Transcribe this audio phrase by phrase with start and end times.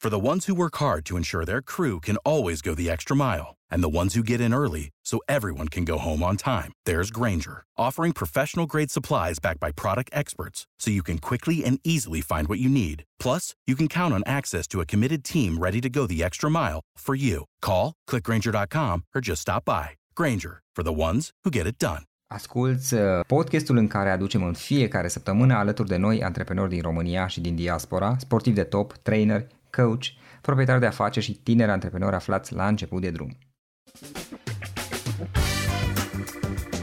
[0.00, 3.16] For the ones who work hard to ensure their crew can always go the extra
[3.16, 6.72] mile, and the ones who get in early so everyone can go home on time,
[6.86, 11.80] there's Granger, offering professional grade supplies backed by product experts so you can quickly and
[11.82, 13.02] easily find what you need.
[13.18, 16.48] Plus, you can count on access to a committed team ready to go the extra
[16.48, 17.46] mile for you.
[17.60, 19.96] Call, clickgranger.com, or just stop by.
[20.14, 22.04] Granger, for the ones who get it done.
[22.30, 27.26] Asculți uh, podcastul în care aducem în fiecare săptămână alături de noi antreprenori din România
[27.26, 29.46] și din diaspora, sportivi de top, trainer,
[29.82, 30.04] coach,
[30.40, 33.38] proprietari de afaceri și tineri antreprenori aflați la început de drum.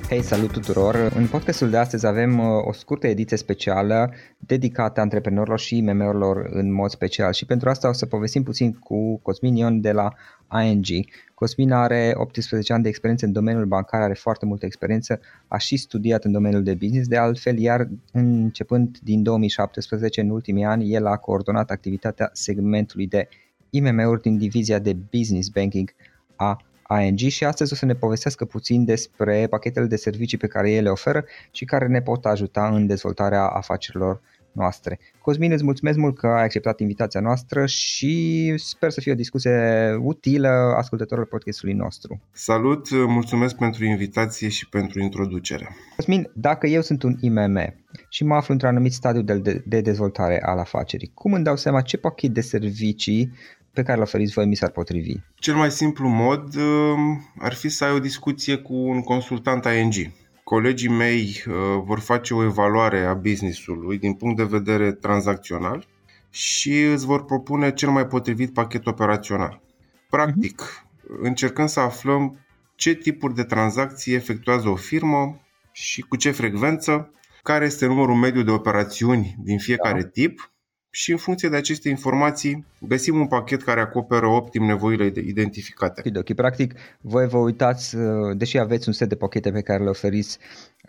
[0.09, 1.11] Hei, salut tuturor!
[1.15, 6.73] În podcastul de astăzi avem uh, o scurtă ediție specială dedicată antreprenorilor și IMM-urilor în
[6.73, 10.13] mod special și pentru asta o să povestim puțin cu Cosmin Ion de la
[10.63, 10.85] ING.
[11.33, 15.77] Cosmin are 18 ani de experiență în domeniul bancar, are foarte multă experiență, a și
[15.77, 21.05] studiat în domeniul de business, de altfel, iar începând din 2017, în ultimii ani, el
[21.05, 23.27] a coordonat activitatea segmentului de
[23.69, 25.93] IMM-uri din divizia de business banking
[26.35, 30.71] a ING și astăzi o să ne povestească puțin despre pachetele de servicii pe care
[30.71, 34.21] ele le oferă și care ne pot ajuta în dezvoltarea afacerilor
[34.55, 34.99] noastre.
[35.21, 39.59] Cosmin, îți mulțumesc mult că ai acceptat invitația noastră și sper să fie o discuție
[40.01, 42.21] utilă ascultătorilor podcastului nostru.
[42.31, 45.75] Salut, mulțumesc pentru invitație și pentru introducere.
[45.95, 47.75] Cosmin, dacă eu sunt un IMM
[48.09, 51.81] și mă aflu într-un anumit stadiu de, de dezvoltare al afacerii, cum îmi dau seama
[51.81, 53.31] ce pachet de servicii
[53.75, 55.13] pe care îl oferiți voi mi s-ar potrivi?
[55.35, 59.93] Cel mai simplu mod um, ar fi să ai o discuție cu un consultant ING.
[60.43, 65.87] Colegii mei uh, vor face o evaluare a business-ului din punct de vedere tranzacțional
[66.29, 69.61] și îți vor propune cel mai potrivit pachet operațional.
[70.09, 71.21] Practic, uh-huh.
[71.21, 72.39] încercăm să aflăm
[72.75, 75.41] ce tipuri de tranzacții efectuează o firmă
[75.71, 77.11] și cu ce frecvență,
[77.43, 80.07] care este numărul mediu de operațiuni din fiecare da.
[80.07, 80.51] tip
[80.95, 86.11] și în funcție de aceste informații găsim un pachet care acoperă optim nevoile identificate.
[86.15, 89.89] Ok, practic voi vă uitați, uh, deși aveți un set de pachete pe care le
[89.89, 90.37] oferiți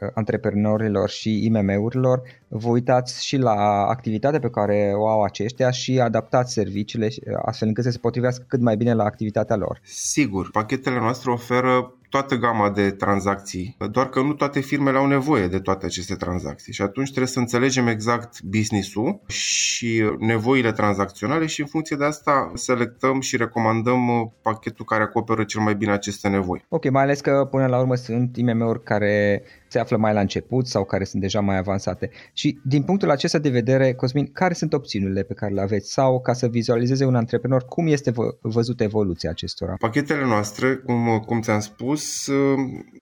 [0.00, 6.00] uh, antreprenorilor și IMM-urilor, vă uitați și la activitatea pe care o au aceștia și
[6.00, 9.80] adaptați serviciile uh, astfel încât să se potrivească cât mai bine la activitatea lor.
[9.84, 15.46] Sigur, pachetele noastre oferă toată gama de tranzacții, doar că nu toate firmele au nevoie
[15.46, 21.60] de toate aceste tranzacții și atunci trebuie să înțelegem exact business-ul și nevoile tranzacționale și
[21.60, 26.28] în funcție de asta selectăm și recomandăm uh, pachetul care acoperă cel mai bine aceste
[26.28, 26.64] nevoi.
[26.68, 30.66] Ok, mai ales că până la urmă sunt IMM-uri care se află mai la început
[30.66, 32.10] sau care sunt deja mai avansate.
[32.32, 36.20] Și din punctul acesta de vedere, Cosmin, care sunt opțiunile pe care le aveți sau
[36.20, 39.74] ca să vizualizeze un antreprenor, cum este vă, văzută evoluția acestora?
[39.78, 42.58] Pachetele noastre, cum, cum ți-am spus, uh,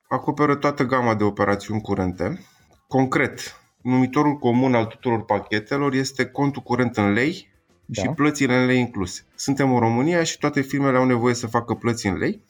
[0.09, 2.41] acoperă toată gama de operațiuni curente.
[2.87, 3.41] Concret,
[3.83, 7.53] numitorul comun al tuturor pachetelor este contul curent în lei
[7.85, 8.03] da.
[8.03, 9.25] și plățile în lei incluse.
[9.35, 12.41] Suntem în România și toate firmele au nevoie să facă plăți în lei,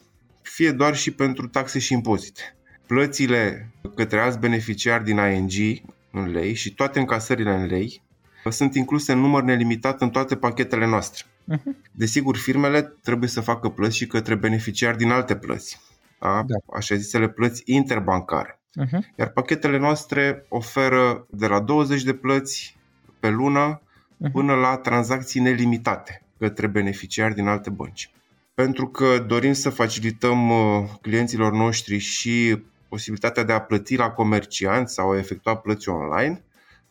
[0.41, 2.54] fie doar și pentru taxe și impozite.
[2.85, 5.81] Plățile către alți beneficiari din ING
[6.11, 8.01] în lei și toate încasările în lei
[8.49, 11.23] sunt incluse în număr nelimitat în toate pachetele noastre.
[11.23, 11.91] Uh-huh.
[11.91, 15.79] Desigur, firmele trebuie să facă plăți și către beneficiari din alte plăți,
[16.19, 16.43] da?
[16.47, 16.77] Da.
[16.77, 18.59] așa zisele plăți interbancare.
[18.81, 19.15] Uh-huh.
[19.15, 22.77] Iar pachetele noastre oferă de la 20 de plăți
[23.19, 24.31] pe lună uh-huh.
[24.31, 28.09] până la tranzacții nelimitate către beneficiari din alte bănci.
[28.53, 32.63] Pentru că dorim să facilităm uh, clienților noștri și
[32.95, 36.43] posibilitatea de a plăti la comercianți sau a efectua plăți online,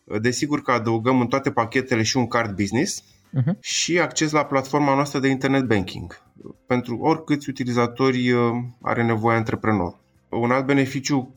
[0.03, 3.59] uh, desigur că adăugăm în toate pachetele și un card business uh-huh.
[3.59, 6.21] și acces la platforma noastră de internet banking
[6.67, 8.51] pentru oricâți utilizatori uh,
[8.81, 9.99] are nevoie antreprenor.
[10.29, 11.35] Un alt beneficiu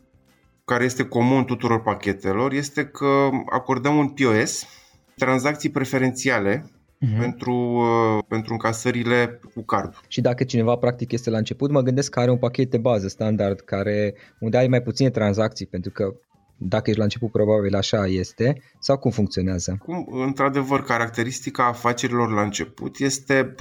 [0.64, 4.66] care este comun tuturor pachetelor este că acordăm un POS,
[5.14, 6.70] tranzacții preferențiale
[7.06, 7.18] uh-huh.
[7.18, 10.00] pentru, uh, pentru încasările cu cardul.
[10.08, 13.08] Și dacă cineva practic este la început, mă gândesc că are un pachet de bază
[13.08, 16.14] standard care unde ai mai puține tranzacții, pentru că
[16.60, 19.78] dacă ești la început, probabil așa este, sau cum funcționează?
[19.84, 23.54] Cum, într-adevăr, caracteristica afacerilor la început este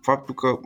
[0.00, 0.58] faptul că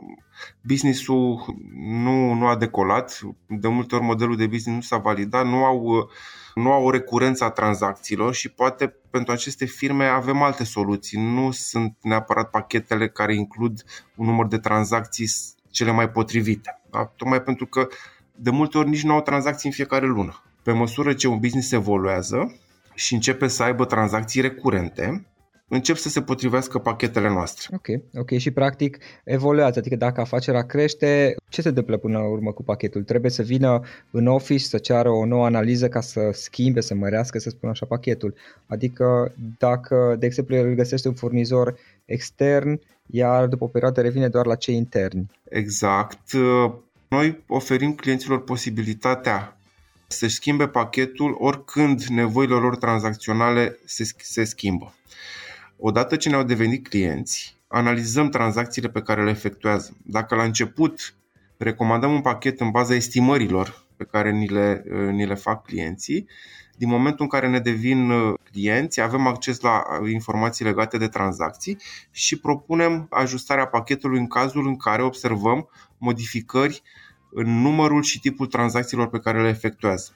[0.63, 1.55] businessul
[2.03, 6.09] nu, nu a decolat, de multe ori modelul de business nu s-a validat, nu au,
[6.55, 11.21] nu au o recurență a tranzacțiilor și poate pentru aceste firme avem alte soluții.
[11.21, 13.83] Nu sunt neapărat pachetele care includ
[14.15, 15.29] un număr de tranzacții
[15.71, 16.81] cele mai potrivite.
[16.91, 17.05] Da?
[17.15, 17.87] Tocmai pentru că
[18.35, 20.43] de multe ori nici nu au tranzacții în fiecare lună.
[20.63, 22.59] Pe măsură ce un business evoluează
[22.93, 25.27] și începe să aibă tranzacții recurente,
[25.69, 27.67] încep să se potrivească pachetele noastre.
[27.75, 32.51] Ok, ok și practic evoluează, adică dacă afacerea crește, ce se întâmplă până la urmă
[32.51, 33.03] cu pachetul?
[33.03, 33.81] Trebuie să vină
[34.11, 37.85] în office să ceară o nouă analiză ca să schimbe, să mărească, să spun așa,
[37.85, 38.33] pachetul.
[38.67, 41.75] Adică dacă, de exemplu, el găsește un furnizor
[42.05, 45.31] extern, iar după o perioadă revine doar la cei interni.
[45.49, 46.19] Exact.
[47.07, 49.57] Noi oferim clienților posibilitatea
[50.07, 54.93] să-și schimbe pachetul oricând nevoile lor tranzacționale se, se schimbă.
[55.81, 59.97] Odată ce ne-au devenit clienți, analizăm tranzacțiile pe care le efectuează.
[60.05, 61.15] Dacă la început
[61.57, 66.27] recomandăm un pachet în baza estimărilor pe care ni le, ni le fac clienții,
[66.77, 71.07] din momentul în care ne devin uh, clienți, avem acces la uh, informații legate de
[71.07, 71.77] tranzacții
[72.11, 76.81] și propunem ajustarea pachetului în cazul în care observăm modificări
[77.31, 80.11] în numărul și tipul tranzacțiilor pe care le efectuează.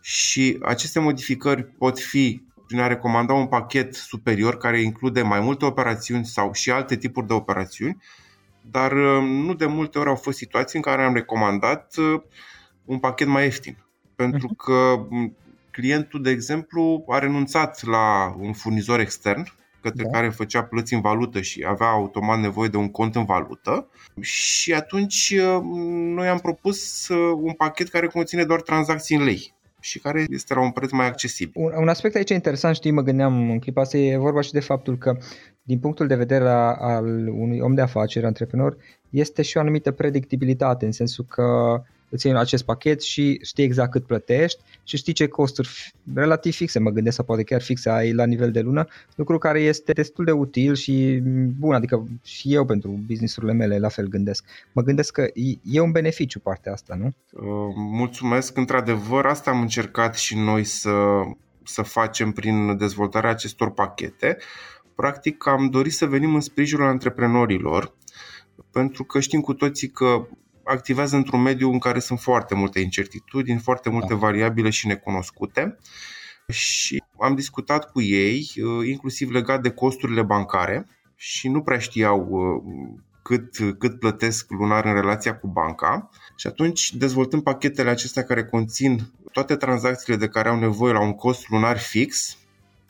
[0.00, 5.64] Și aceste modificări pot fi prin a recomanda un pachet superior care include mai multe
[5.64, 8.02] operațiuni sau și alte tipuri de operațiuni,
[8.60, 12.20] dar uh, nu de multe ori au fost situații în care am recomandat uh,
[12.84, 13.84] un pachet mai ieftin.
[14.16, 14.54] Pentru mhm.
[14.54, 15.06] că
[15.70, 20.10] clientul, de exemplu, a renunțat la un furnizor extern către da.
[20.10, 23.88] care făcea plăți în valută și avea automat nevoie de un cont în valută
[24.20, 25.60] și atunci uh,
[26.14, 30.60] noi am propus un pachet care conține doar tranzacții în lei și care este la
[30.60, 31.62] un preț mai accesibil.
[31.62, 34.60] Un, un aspect aici interesant, știi, mă gândeam în clipa asta, e vorba și de
[34.60, 35.16] faptul că
[35.62, 38.76] din punctul de vedere al unui om de afaceri, antreprenor,
[39.10, 43.90] este și o anumită predictibilitate, în sensul că îți iei acest pachet și știi exact
[43.90, 48.12] cât plătești și știi ce costuri relativ fixe, mă gândesc, sau poate chiar fixe ai
[48.12, 51.20] la nivel de lună, lucru care este destul de util și
[51.58, 54.44] bun, adică și eu pentru businessurile mele la fel gândesc.
[54.72, 55.26] Mă gândesc că
[55.62, 57.06] e un beneficiu partea asta, nu?
[57.06, 60.90] Uh, mulțumesc, într-adevăr, asta am încercat și noi să,
[61.64, 64.36] să facem prin dezvoltarea acestor pachete.
[64.94, 67.94] Practic am dorit să venim în sprijinul antreprenorilor,
[68.70, 70.26] pentru că știm cu toții că
[70.68, 74.18] activează într-un mediu în care sunt foarte multe incertitudini, foarte multe da.
[74.18, 75.78] variabile și necunoscute
[76.48, 82.28] și am discutat cu ei, uh, inclusiv legat de costurile bancare și nu prea știau
[82.30, 82.62] uh,
[83.22, 89.12] cât, cât plătesc lunar în relația cu banca și atunci dezvoltăm pachetele acestea care conțin
[89.32, 92.38] toate tranzacțiile de care au nevoie la un cost lunar fix,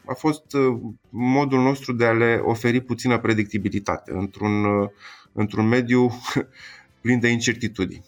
[0.06, 0.78] a fost uh,
[1.10, 4.64] modul nostru de a le oferi puțină predictibilitate într-un,
[5.32, 6.10] într-un mediu
[7.00, 8.05] plin de incertitudini.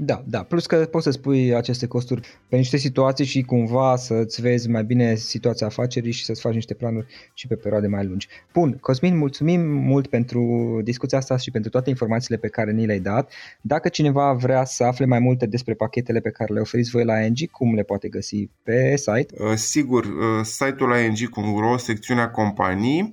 [0.00, 4.40] Da, da, plus că poți să spui aceste costuri pe niște situații și cumva să-ți
[4.40, 8.28] vezi mai bine situația afacerii și să-ți faci niște planuri și pe perioade mai lungi.
[8.52, 10.40] Bun, Cosmin, mulțumim mult pentru
[10.84, 13.32] discuția asta și pentru toate informațiile pe care ni le-ai dat.
[13.60, 17.20] Dacă cineva vrea să afle mai multe despre pachetele pe care le oferiți voi la
[17.20, 19.34] ING, cum le poate găsi pe site?
[19.38, 23.12] Uh, sigur, uh, site-ul ing.ro, secțiunea companii,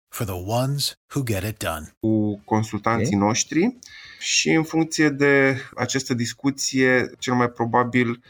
[0.11, 1.95] for the ones who get it done.
[1.99, 3.27] Cu consultanții okay.
[3.27, 3.77] noștri
[4.19, 8.23] și în funcție de această discuție, cel mai probabil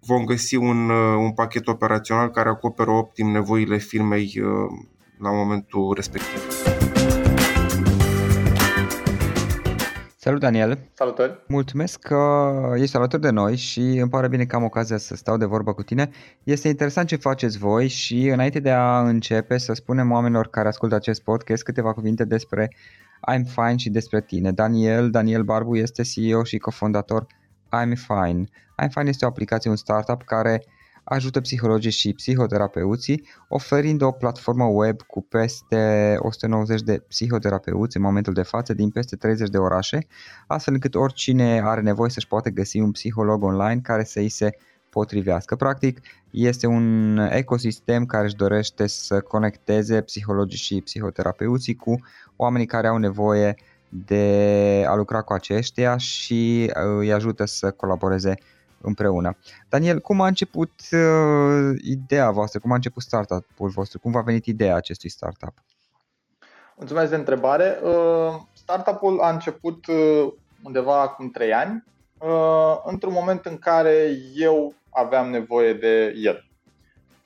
[0.00, 4.86] vom găsi un, uh, un pachet operațional care acoperă optim nevoile firmei uh,
[5.18, 6.81] la momentul respectiv.
[10.32, 10.78] Salut Daniel!
[10.92, 11.44] Salutări!
[11.46, 15.36] Mulțumesc că ești alături de noi și îmi pare bine că am ocazia să stau
[15.36, 16.10] de vorbă cu tine.
[16.42, 20.94] Este interesant ce faceți voi și înainte de a începe să spunem oamenilor care ascultă
[20.94, 22.70] acest podcast câteva cuvinte despre
[23.32, 24.52] I'm Fine și despre tine.
[24.52, 27.26] Daniel, Daniel Barbu este CEO și cofondator
[27.66, 28.44] I'm Fine.
[28.82, 30.64] I'm Fine este o aplicație, un startup care
[31.04, 38.32] ajută psihologii și psihoterapeuții, oferind o platformă web cu peste 190 de psihoterapeuți în momentul
[38.32, 40.06] de față din peste 30 de orașe,
[40.46, 44.56] astfel încât oricine are nevoie să-și poate găsi un psiholog online care să îi se
[44.90, 45.56] potrivească.
[45.56, 52.00] Practic, este un ecosistem care își dorește să conecteze psihologii și psihoterapeuții cu
[52.36, 53.54] oamenii care au nevoie
[53.88, 58.34] de a lucra cu aceștia și îi ajută să colaboreze
[58.82, 59.36] împreună.
[59.68, 64.46] Daniel, cum a început uh, ideea voastră, cum a început startup-ul vostru, cum v-a venit
[64.46, 65.52] ideea acestui startup?
[66.76, 67.78] Mulțumesc de întrebare.
[67.82, 71.84] Uh, startup-ul a început uh, undeva acum 3 ani.
[72.18, 76.46] uh, într-un moment în care eu aveam nevoie de el.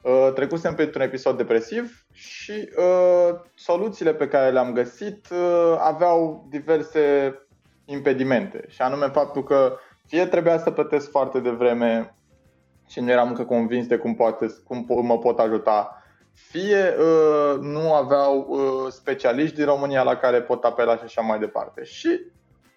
[0.06, 7.34] Uh, trecusem printr-un episod depresiv și uh, soluțiile pe care le-am găsit uh, aveau diverse
[7.84, 12.16] impedimente și anume faptul că fie trebuia să plătesc foarte devreme
[12.88, 17.94] și nu eram încă convins de cum, poate, cum mă pot ajuta, fie uh, nu
[17.94, 21.84] aveau uh, specialiști din România la care pot apela și așa mai departe.
[21.84, 22.20] Și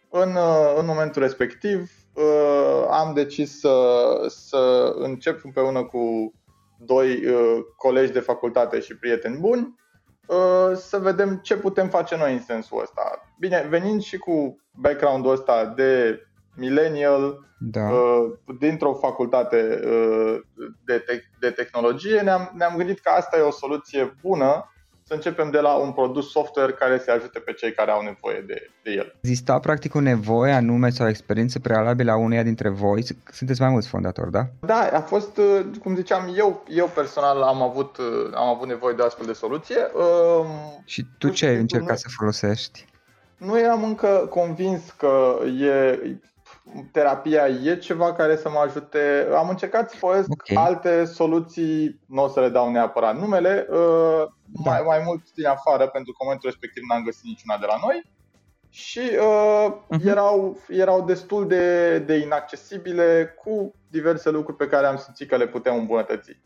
[0.10, 3.76] în, uh, în momentul respectiv uh, am decis să,
[4.28, 6.34] să încep împreună cu
[6.78, 9.76] doi uh, colegi de facultate și prieteni buni
[10.28, 13.34] uh, să vedem ce putem face noi în sensul ăsta.
[13.40, 16.22] Bine, venind și cu background-ul ăsta de
[16.60, 17.90] millennial, da.
[17.90, 20.40] uh, dintr-o facultate uh,
[20.86, 24.74] de, te- de tehnologie, ne-am, ne-am gândit că asta e o soluție bună
[25.10, 28.44] să începem de la un produs software care să ajute pe cei care au nevoie
[28.48, 29.16] de, de el.
[29.22, 33.04] Exista practic o nevoie anume sau o experiență prealabilă a uneia dintre voi?
[33.32, 34.46] Sunteți mai mulți fondatori, da?
[34.60, 38.96] Da, a fost, uh, cum ziceam, eu, eu personal am avut, uh, am avut nevoie
[38.96, 39.78] de astfel de soluție.
[39.94, 42.86] Um, Și tu ce ai încercat nu, să folosești?
[43.38, 46.00] Nu eram încă convins că e
[46.92, 49.28] terapia e ceva care să mă ajute.
[49.36, 50.64] Am încercat să folosesc okay.
[50.66, 54.24] alte soluții, nu o să le dau neapărat numele, uh,
[54.64, 54.70] da.
[54.70, 57.78] mai, mai mult din afară, pentru că în momentul respectiv n-am găsit niciuna de la
[57.82, 58.04] noi
[58.70, 60.06] și uh, uh-huh.
[60.06, 65.48] erau, erau destul de, de inaccesibile cu diverse lucruri pe care am simțit că le
[65.48, 66.38] putem îmbunătăți.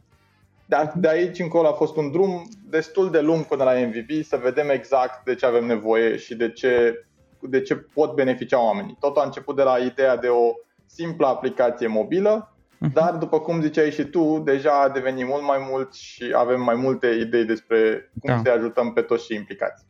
[0.65, 4.37] Dar de aici încolo a fost un drum destul de lung până la MVP, să
[4.37, 7.05] vedem exact de ce avem nevoie și de ce
[7.49, 8.97] de ce pot beneficia oamenii.
[8.99, 10.51] Tot a început de la ideea de o
[10.85, 12.93] simplă aplicație mobilă, uh-huh.
[12.93, 16.75] dar după cum ziceai și tu, deja a devenit mult mai mult și avem mai
[16.75, 18.41] multe idei despre cum da.
[18.43, 19.85] să ajutăm pe toți și implicați.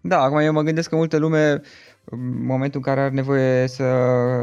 [0.00, 1.60] Da, acum eu mă gândesc că multă lume
[2.04, 3.84] în momentul în care are nevoie să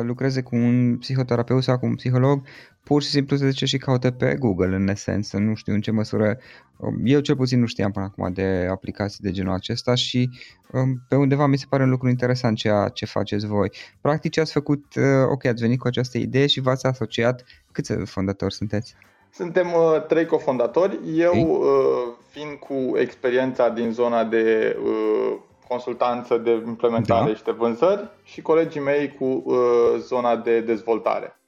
[0.03, 2.41] lucreze cu un psihoterapeut sau cu un psiholog,
[2.85, 5.91] pur și simplu se zice și caute pe Google în esență, nu știu în ce
[5.91, 6.37] măsură,
[6.77, 10.29] um, eu cel puțin nu știam până acum de aplicații de genul acesta și
[10.71, 13.69] um, pe undeva mi se pare un lucru interesant ceea ce faceți voi.
[14.01, 17.93] Practic ce ați făcut, uh, ok, ați venit cu această idee și v-ați asociat, câți
[17.93, 18.95] fondatori sunteți?
[19.33, 21.43] Suntem uh, trei cofondatori, eu okay.
[21.43, 25.35] uh, fiind cu experiența din zona de uh,
[25.67, 27.35] consultanță de implementare da.
[27.35, 29.55] și de vânzări și colegii mei cu uh,
[29.99, 31.39] zona de dezvoltare.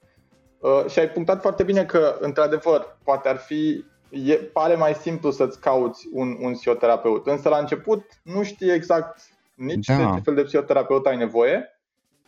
[0.59, 5.31] Uh, și ai punctat foarte bine că, într-adevăr, poate ar fi, e, pare mai simplu
[5.31, 9.21] să-ți cauți un, un psihoterapeut, însă la început nu știi exact
[9.55, 9.95] nici da.
[9.95, 11.71] de ce fel de psihoterapeut ai nevoie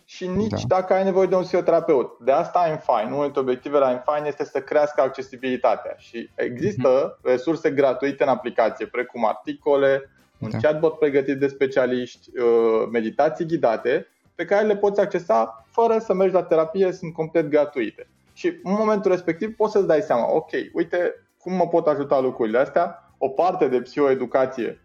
[0.05, 0.75] și nici da.
[0.75, 2.17] dacă ai nevoie de un psihoterapeut.
[2.19, 7.21] De asta IMFine, unul dintre obiectivele IMFine este să crească accesibilitatea și există mm-hmm.
[7.23, 10.09] resurse gratuite în aplicație, precum articole,
[10.39, 10.57] un da.
[10.57, 16.33] chatbot pregătit de specialiști, uh, meditații ghidate, pe care le poți accesa fără să mergi
[16.33, 18.07] la terapie, sunt complet gratuite.
[18.39, 22.57] Și în momentul respectiv poți să-ți dai seama, ok, uite cum mă pot ajuta lucrurile
[22.57, 24.81] astea, o parte de psihoeducație,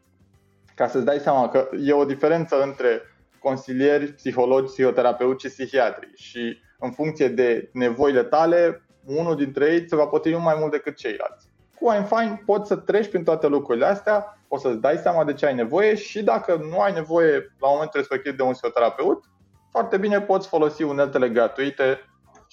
[0.75, 3.03] ca să-ți dai seama că e o diferență între
[3.39, 9.97] consilieri, psihologi, psihoterapeuți și psihiatri și în funcție de nevoile tale, unul dintre ei se
[9.97, 11.49] va potrivi mai mult decât ceilalți.
[11.81, 15.47] Cu iFine poți să treci prin toate lucrurile astea, poți să-ți dai seama de ce
[15.47, 19.25] ai nevoie și dacă nu ai nevoie la momentul respectiv de un psihoterapeut,
[19.71, 21.99] foarte bine poți folosi uneltele gratuite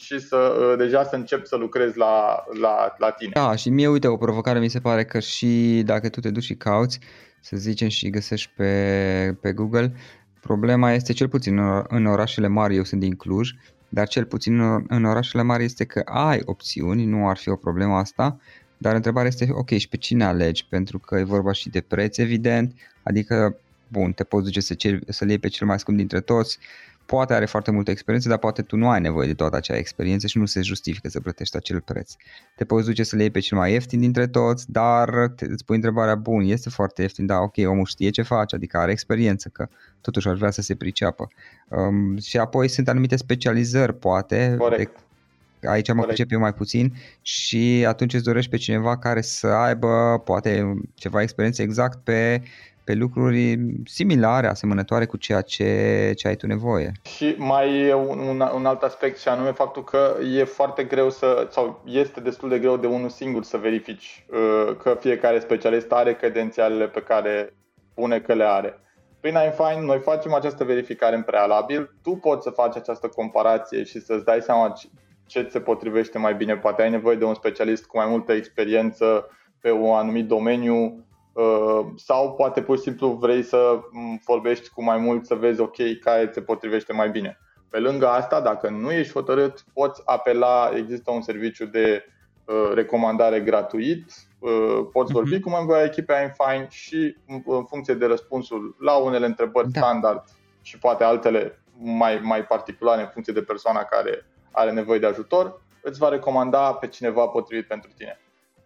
[0.01, 3.31] și să uh, deja să începi să lucrezi la, la, la tine.
[3.33, 6.43] Da, și mie, uite, o provocare mi se pare că și dacă tu te duci
[6.43, 6.99] și cauți,
[7.39, 9.93] să zicem și găsești pe, pe Google,
[10.41, 13.51] problema este cel puțin în orașele mari, eu sunt din Cluj,
[13.89, 17.95] dar cel puțin în orașele mari este că ai opțiuni, nu ar fi o problemă
[17.95, 18.39] asta,
[18.77, 20.65] dar întrebarea este, ok, și pe cine alegi?
[20.69, 24.75] Pentru că e vorba și de preț, evident, adică, bun, te poți duce să
[25.07, 26.59] să-l iei pe cel mai scump dintre toți,
[27.11, 30.27] poate are foarte multă experiență, dar poate tu nu ai nevoie de toată acea experiență
[30.27, 32.13] și nu se justifică să plătești acel preț.
[32.55, 35.65] Te poți duce să le iei pe cel mai ieftin dintre toți, dar te, îți
[35.65, 39.49] pui întrebarea, bun, este foarte ieftin, da, ok, omul știe ce face, adică are experiență,
[39.49, 39.67] că
[40.01, 41.27] totuși ar vrea să se priceapă.
[41.67, 44.99] Um, și apoi sunt anumite specializări, poate, Corect.
[45.59, 49.47] De, aici mă pricep eu mai puțin și atunci îți dorești pe cineva care să
[49.47, 52.41] aibă poate ceva experiență exact pe
[52.91, 56.91] pe lucruri similare, asemănătoare cu ceea ce, ce ai tu nevoie.
[57.03, 61.09] Și mai e un, un, un alt aspect și anume faptul că e foarte greu
[61.09, 65.91] să, sau este destul de greu de unul singur să verifici uh, că fiecare specialist
[65.91, 67.53] are credențialele pe care
[67.91, 68.79] spune că le are.
[69.19, 73.99] Prin iFind noi facem această verificare în prealabil, tu poți să faci această comparație și
[73.99, 74.73] să-ți dai seama
[75.25, 76.57] ce se potrivește mai bine.
[76.57, 79.29] Poate ai nevoie de un specialist cu mai multă experiență
[79.61, 81.10] pe un anumit domeniu Uh,
[81.95, 83.79] sau poate pur și simplu vrei să
[84.25, 87.37] vorbești cu mai mult să vezi ok care se potrivește mai bine.
[87.69, 92.05] Pe lângă asta, dacă nu ești hotărât, poți apela, există un serviciu de
[92.45, 95.41] uh, recomandare gratuit, uh, poți vorbi uh-huh.
[95.41, 99.79] cu membrii ai echipei Fine și în funcție de răspunsul la unele întrebări da.
[99.79, 100.23] standard
[100.61, 105.61] și poate altele mai, mai particulare în funcție de persoana care are nevoie de ajutor,
[105.81, 108.19] îți va recomanda pe cineva potrivit pentru tine.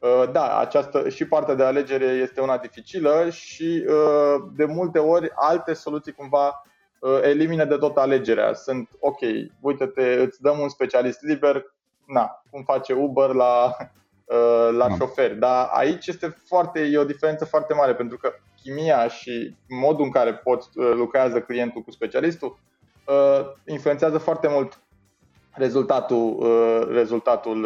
[0.06, 5.32] Uh, da, această și partea de alegere este una dificilă și uh, de multe ori
[5.36, 6.64] alte soluții cumva
[7.00, 8.54] uh, elimină de tot alegerea.
[8.54, 9.20] Sunt ok,
[9.60, 11.66] uite-te, îți dăm un specialist liber,
[12.08, 13.76] na, cum face Uber la,
[14.72, 14.96] la da.
[14.96, 15.36] șoferi.
[15.36, 20.12] Dar aici este foarte, e o diferență foarte mare pentru că chimia și modul în
[20.12, 22.58] care poți lucrează clientul cu specialistul
[23.66, 24.80] influențează foarte mult
[25.52, 26.48] rezultatul,
[26.92, 27.66] rezultatul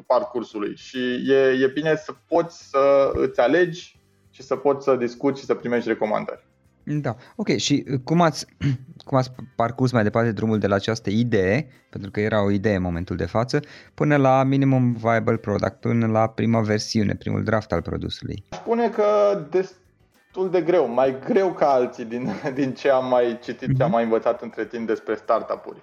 [0.00, 3.98] parcursului și e, e bine să poți să îți alegi
[4.30, 6.44] și să poți să discuți și să primești recomandări.
[6.84, 7.56] Da, ok.
[7.56, 8.46] Și cum ați,
[9.06, 12.74] cum ați parcurs mai departe drumul de la această idee, pentru că era o idee
[12.74, 13.60] în momentul de față,
[13.94, 18.44] până la minimum viable product, până la prima versiune, primul draft al produsului?
[18.50, 19.04] Spune că
[19.50, 23.76] destul de greu, mai greu ca alții din, din ce am mai citit, mm-hmm.
[23.76, 23.94] ce am mhm.
[23.94, 25.82] mai învățat între timp despre startup-uri.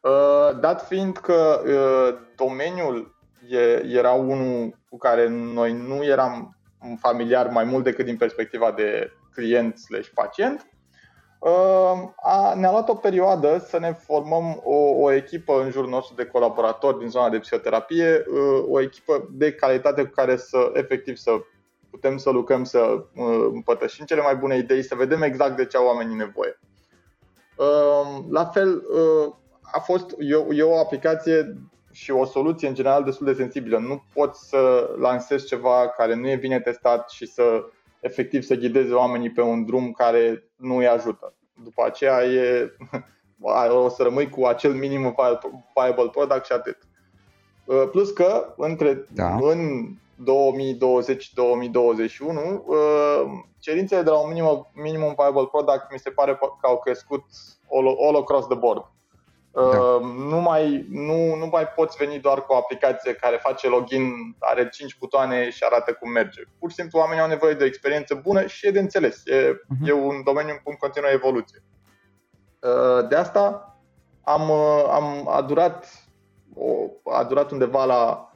[0.00, 2.18] Uh, dat fiind că uh,
[3.50, 6.56] domeniul era unul cu care noi nu eram
[7.00, 10.66] familiar mai mult decât din perspectiva de client slash pacient.
[11.38, 16.14] Uh, a, ne-a luat o perioadă să ne formăm o, o echipă în jurul nostru
[16.14, 21.16] de colaboratori din zona de psihoterapie, uh, o echipă de calitate cu care să efectiv
[21.16, 21.30] să
[21.90, 25.76] putem să lucrăm, să uh, împătășim cele mai bune idei, să vedem exact de ce
[25.76, 26.58] au oamenii nevoie.
[28.30, 28.82] La fel,
[29.72, 31.56] a fost e, e o aplicație
[31.96, 33.78] și o soluție în general destul de sensibilă.
[33.78, 37.64] Nu poți să lansezi ceva care nu e bine testat și să
[38.00, 41.34] efectiv să ghideze oamenii pe un drum care nu îi ajută.
[41.64, 42.72] După aceea e,
[43.84, 45.14] o să rămâi cu acel minim
[45.74, 46.78] viable product și atât.
[47.64, 49.34] Uh, plus că între, da.
[49.34, 50.24] în 2020-2021
[52.66, 53.24] uh,
[53.58, 57.24] cerințele de la un minimum, minimum viable product mi se pare că au crescut
[57.72, 58.84] all, all across the board.
[59.56, 59.62] Da.
[59.62, 64.12] Ehm, nu, mai, nu, nu mai poți veni doar cu o aplicație care face login,
[64.38, 66.42] are 5 butoane și arată cum merge.
[66.58, 69.22] Pur și simplu oamenii au nevoie de o experiență bună și e de înțeles.
[69.26, 69.86] E, uh-huh.
[69.88, 71.62] e un domeniu în continuă evoluție.
[72.60, 73.74] Ehm, de asta
[74.22, 74.50] am,
[74.90, 76.06] am a durat,
[77.04, 78.32] a durat undeva la,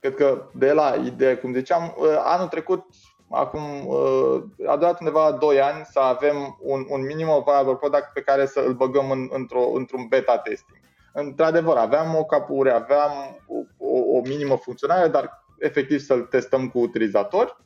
[0.00, 2.86] cred că de la idee, cum ziceam, anul trecut
[3.32, 8.20] acum uh, a durat undeva 2 ani să avem un, un minimum viable product pe
[8.20, 10.80] care să îl băgăm în, într-o, într-un beta testing.
[11.12, 16.78] Într-adevăr, aveam o capuri, aveam o, o, o minimă funcționare, dar efectiv să-l testăm cu
[16.78, 17.56] utilizatori.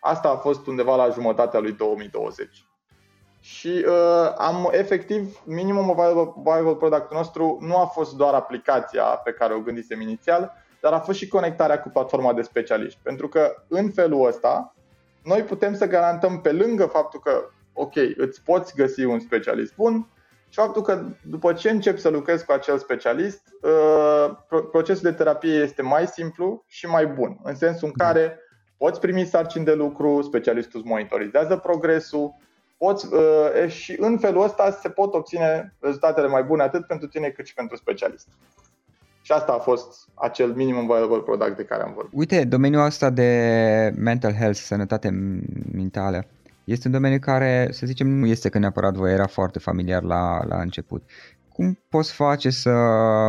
[0.00, 2.64] Asta a fost undeva la jumătatea lui 2020.
[3.40, 9.32] Și uh, am efectiv, minimum viable, viable product nostru nu a fost doar aplicația pe
[9.32, 12.98] care o gândisem inițial, dar a fost și conectarea cu platforma de specialiști.
[13.02, 14.74] Pentru că în felul ăsta
[15.30, 20.08] noi putem să garantăm pe lângă faptul că, ok, îți poți găsi un specialist bun,
[20.48, 24.30] și faptul că după ce începi să lucrezi cu acel specialist, uh,
[24.70, 28.04] procesul de terapie este mai simplu și mai bun, în sensul în da.
[28.04, 28.38] care
[28.76, 32.34] poți primi sarcini de lucru, specialistul îți monitorizează progresul,
[32.76, 37.28] poți, uh, și în felul ăsta se pot obține rezultatele mai bune atât pentru tine
[37.28, 38.28] cât și pentru specialist.
[39.30, 42.12] Și asta a fost acel minimum viable product de care am vorbit.
[42.18, 45.08] Uite, domeniul ăsta de mental health, sănătate
[45.72, 46.26] mentală,
[46.64, 50.44] este un domeniu care, să zicem, nu este că neapărat vă era foarte familiar la,
[50.44, 51.02] la început.
[51.52, 52.70] Cum poți face să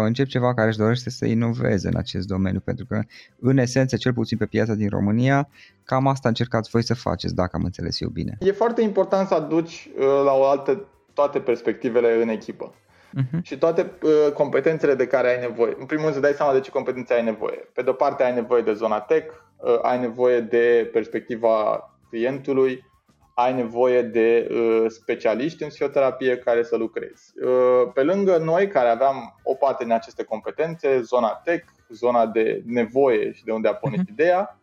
[0.06, 2.60] începi ceva care își dorește să inoveze în acest domeniu?
[2.60, 3.02] Pentru că,
[3.40, 5.50] în esență, cel puțin pe piața din România,
[5.84, 8.38] cam asta încercați voi să faceți, dacă am înțeles eu bine.
[8.40, 12.74] E foarte important să aduci uh, la o altă toate perspectivele în echipă
[13.18, 13.42] uh-huh.
[13.42, 15.76] și toate uh, competențele de care ai nevoie.
[15.80, 17.70] În primul rând să dai seama de ce competențe ai nevoie.
[17.74, 22.90] Pe de-o parte ai nevoie de zona tech, uh, ai nevoie de perspectiva clientului,
[23.34, 27.34] ai nevoie de uh, specialiști în psihoterapie care să lucrezi.
[27.44, 32.62] Uh, pe lângă noi care aveam o parte din aceste competențe, zona tech, zona de
[32.66, 34.12] nevoie și de unde a pornit uh-huh.
[34.12, 34.61] ideea,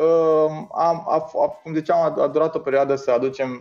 [0.00, 3.60] Ehm, am, a, a, cum ziceam, a, a durat o perioadă să aducem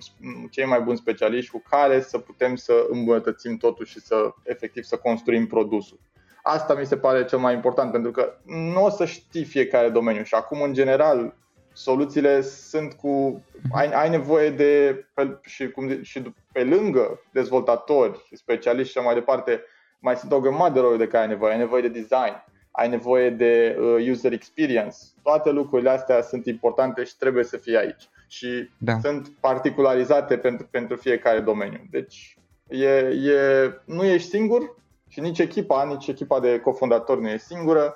[0.51, 4.97] cei mai buni specialiști cu care să putem să îmbunătățim totul și să efectiv să
[4.97, 5.99] construim produsul.
[6.43, 10.23] Asta mi se pare cel mai important pentru că nu o să știi fiecare domeniu
[10.23, 11.35] și acum în general
[11.73, 18.91] soluțiile sunt cu ai, ai nevoie de pe, și, cum, și pe lângă dezvoltatori, specialiști
[18.91, 19.63] și mai departe,
[19.99, 21.51] mai sunt o grămadă de roluri de care ai nevoie.
[21.51, 22.43] Ai nevoie de design,
[22.79, 24.97] ai nevoie de uh, user experience.
[25.23, 28.09] Toate lucrurile astea sunt importante și trebuie să fie aici.
[28.27, 28.99] Și da.
[28.99, 31.87] sunt particularizate pentru, pentru fiecare domeniu.
[31.91, 32.39] Deci
[32.69, 34.75] E, e, nu ești singur
[35.07, 37.95] și nici echipa, nici echipa de cofondatori nu e singură.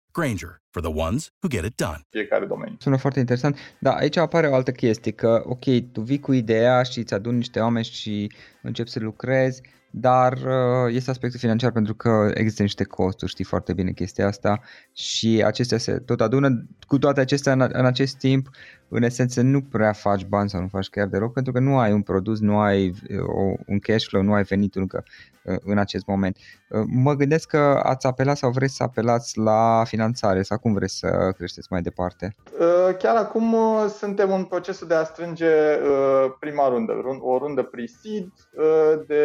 [0.11, 1.99] Granger, for the ones who get it done.
[2.09, 2.75] fiecare domeniu.
[2.79, 3.57] Sună foarte interesant.
[3.79, 7.37] Da, aici apare o altă chestie, că ok, tu vii cu ideea și îți aduni
[7.37, 12.83] niște oameni și începi să lucrezi, dar uh, este aspectul financiar pentru că există niște
[12.83, 14.61] costuri, știi foarte bine chestia asta
[14.93, 16.65] și acestea se tot adună.
[16.87, 18.49] Cu toate acestea, în, în acest timp,
[18.93, 21.91] în esență, nu prea faci bani sau nu faci chiar deloc pentru că nu ai
[21.93, 25.03] un produs, nu ai uh, o, un cash flow, nu ai venituri încă
[25.43, 26.37] uh, în acest moment.
[26.69, 30.97] Uh, mă gândesc că ați apelat sau vreți să apelați la finanțare sau cum vreți
[30.97, 32.35] să creșteți mai departe?
[32.59, 37.37] Uh, Chiar acum uh, suntem în procesul de a strânge uh, prima rundă, run- o
[37.37, 39.23] rundă pre-seed uh, de,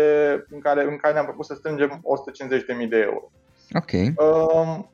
[0.51, 2.03] în, care, în care ne-am propus să strângem
[2.83, 3.31] 150.000 de euro.
[3.75, 4.91] Ok, Um,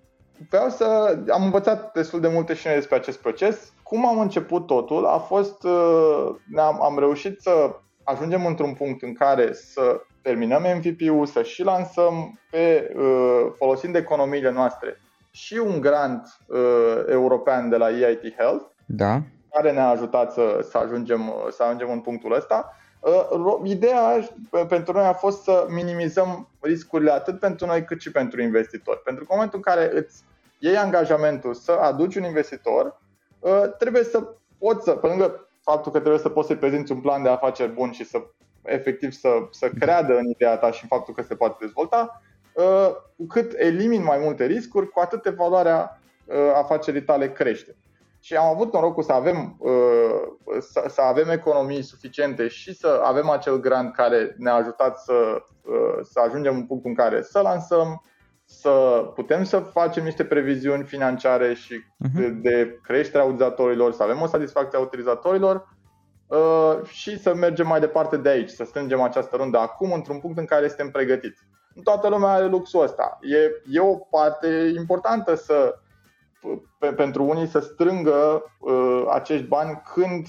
[0.48, 1.18] Vreau să...
[1.30, 3.72] Am învățat destul de multe și noi despre acest proces.
[3.82, 5.64] Cum am început totul a fost...
[5.64, 11.62] uh, Ne-am, am reușit să ajungem într-un punct în care să terminăm MVP-ul, să și
[11.62, 15.00] lansăm pe, uh, folosind economiile noastre
[15.30, 20.78] și un grant uh, european de la EIT Health da, care ne-a ajutat să, să,
[20.78, 22.76] ajungem, să ajungem în punctul ăsta.
[23.00, 28.00] Uh, ro- Ideea uh, pentru noi a fost să minimizăm riscurile atât pentru noi cât
[28.00, 29.02] și pentru investitori.
[29.02, 30.22] Pentru că în momentul în care îți
[30.62, 33.00] iei angajamentul să aduci un investitor,
[33.38, 37.00] uh, trebuie să poți să, pe lângă faptul că trebuie să poți să-i prezinți un
[37.00, 38.22] plan de afaceri bun și să
[38.62, 42.22] efectiv să, să creadă în ideea ta și în faptul că se poate dezvolta,
[42.52, 47.76] uh, cu cât elimini mai multe riscuri, cu atât evaluarea uh, afacerii tale crește.
[48.20, 53.30] Și am avut norocul să avem, uh, să, să avem economii suficiente și să avem
[53.30, 55.12] acel grant care ne-a ajutat să,
[55.62, 58.02] uh, să ajungem în punctul în care să lansăm,
[58.60, 61.74] să putem să facem niște previziuni financiare și
[62.14, 65.76] de, de creșterea utilizatorilor, să avem o satisfacție a utilizatorilor
[66.26, 70.38] uh, și să mergem mai departe de aici, să strângem această rundă acum într-un punct
[70.38, 71.40] în care suntem pregătiți.
[71.74, 73.18] Nu toată lumea are luxul ăsta.
[73.20, 75.74] E, e o parte importantă să
[76.78, 80.26] pe, pentru unii să strângă uh, acești bani când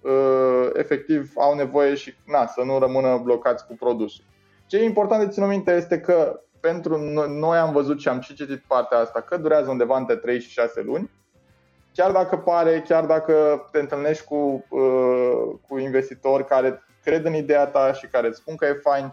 [0.00, 4.24] uh, efectiv au nevoie și na, să nu rămână blocați cu produsul.
[4.66, 8.20] Ce e important de ținut minte este că pentru noi, noi am văzut și am
[8.20, 11.10] și citit partea asta că durează undeva între 3 și 6 luni.
[11.92, 17.66] Chiar dacă pare, chiar dacă te întâlnești cu, uh, cu investitori care cred în ideea
[17.66, 19.12] ta și care îți spun că e fain,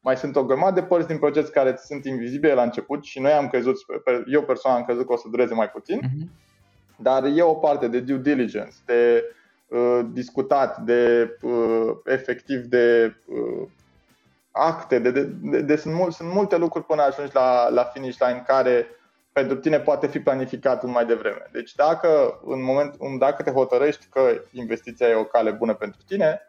[0.00, 3.32] mai sunt o grămadă de părți din proces care sunt invizibile la început și noi
[3.32, 3.76] am crezut,
[4.26, 6.30] eu personal am crezut că o să dureze mai puțin, Mhm.
[6.96, 9.24] dar e o parte de due diligence, de
[9.68, 13.68] uh, discutat, de uh, efectiv de uh,
[14.56, 18.18] acte, de, de, de, de sunt, mul, sunt multe lucruri până ajungi la, la finish
[18.18, 18.86] line care
[19.32, 21.48] pentru tine poate fi planificat un mai devreme.
[21.52, 24.20] Deci dacă, în moment, dacă te hotărăști că
[24.52, 26.40] investiția e o cale bună pentru tine,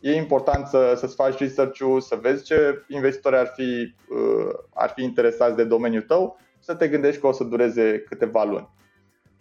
[0.00, 5.02] e important să, să-ți faci research-ul, să vezi ce investitori ar fi, uh, ar fi
[5.02, 8.68] interesați de domeniul tău, să te gândești că o să dureze câteva luni.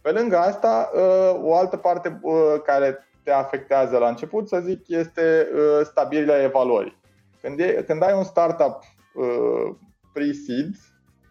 [0.02, 4.88] Pe lângă asta, uh, o altă parte uh, care te afectează la început, să zic,
[4.88, 6.98] este uh, stabilirea evaluării.
[7.46, 8.80] Când, e, când ai un startup
[9.14, 9.76] uh,
[10.14, 10.70] pre-seed,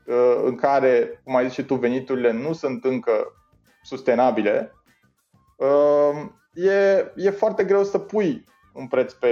[0.06, 3.12] uh, în care, cum ai zis și tu, veniturile nu sunt încă
[3.82, 4.72] sustenabile,
[5.56, 6.22] uh,
[6.54, 9.28] e, e foarte greu să pui un preț pe,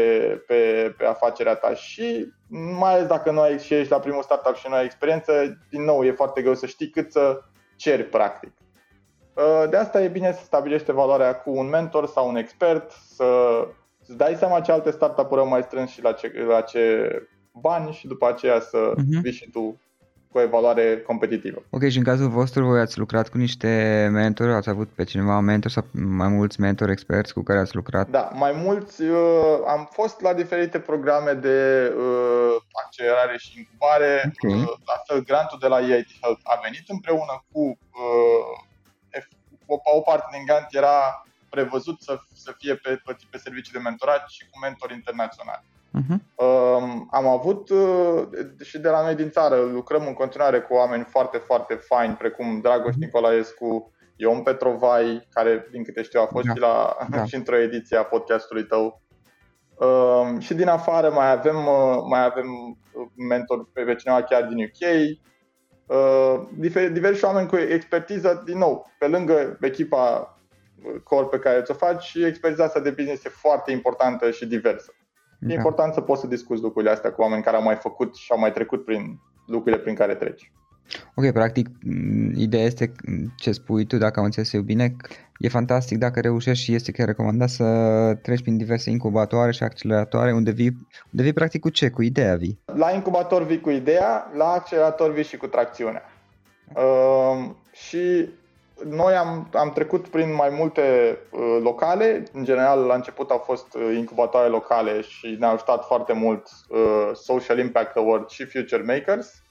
[0.46, 2.32] pe, pe afacerea ta și
[2.78, 5.82] mai ales dacă nu ai și ești la primul startup și nu ai experiență, din
[5.82, 7.42] nou e foarte greu să știi cât să
[7.76, 8.52] ceri practic.
[9.34, 13.24] Uh, De asta e bine să stabilești evaluarea cu un mentor sau un expert, să
[14.12, 16.82] îți dai seama ce alte startup-uri au mai strâns și la ce, la ce
[17.52, 19.20] bani și după aceea să Mhm.
[19.20, 19.80] vii și tu
[20.30, 21.62] cu o evaluare competitivă.
[21.70, 25.40] Ok, și în cazul vostru voi ați lucrat cu niște mentori, ați avut pe cineva
[25.40, 28.08] mentor sau mai mulți mentori experți cu care ați lucrat?
[28.08, 34.32] Da, mai mulți uh, am fost la diferite programe de uh, accelerare și incubare.
[34.42, 34.50] Ok.
[34.50, 38.44] Uh, la fel, grantul de la EIT Health a venit împreună cu uh,
[39.22, 43.72] F- o, o parte din grant era prevăzut să, să fie pe, pe, pe servicii
[43.72, 45.64] de mentorat și cu mentori internaționali.
[45.98, 46.18] Uh-huh.
[46.34, 48.22] Um, am avut uh,
[48.62, 52.60] și de la noi din țară, lucrăm în continuare cu oameni foarte, foarte faini, precum
[52.60, 56.52] Dragoș Nicolaescu, Ion Petrovai, care, din câte știu, a fost Da.
[56.52, 57.24] și, la, Da.
[57.30, 59.00] și într-o ediție a podcastului tău.
[59.74, 62.46] Um, și din afară mai avem, uh, mai avem
[63.28, 64.90] mentor pe, pe cineva chiar din UK.
[66.92, 70.31] diversi oameni cu expertiză, din nou, pe lângă echipa
[71.04, 74.94] core pe care ți-o faci și expertiza asta de business e foarte importantă și diversă.
[75.38, 75.52] Da.
[75.52, 78.32] E important să poți să discuți lucrurile astea cu oameni care au mai făcut și
[78.32, 80.52] au mai trecut prin lucrurile prin care treci.
[81.14, 81.68] Ok, practic,
[82.36, 82.92] ideea este
[83.36, 84.96] ce spui tu, dacă am înțeles eu bine,
[85.38, 87.64] e fantastic dacă reușești și este chiar recomandat să
[88.22, 90.76] treci prin diverse incubatoare și acceleratoare unde vii,
[91.12, 91.90] unde vii practic cu ce?
[91.90, 92.60] Cu ideea vii?
[92.64, 96.02] La incubator vii cu ideea, la accelerator vii și cu tracțiunea.
[96.74, 98.28] Uh, și
[98.84, 103.74] noi am, am trecut prin mai multe uh, locale, în general la început au fost
[103.74, 109.42] uh, incubatoare locale și ne-au ajutat foarte mult uh, Social Impact Award și Future Makers.